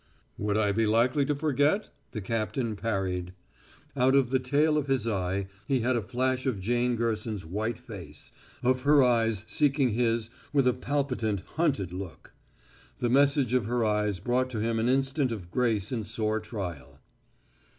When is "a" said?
5.95-6.01, 10.67-10.73